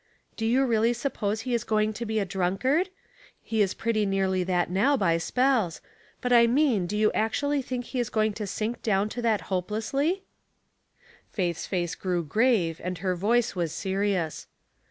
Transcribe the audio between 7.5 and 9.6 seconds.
think he is going to sink down to that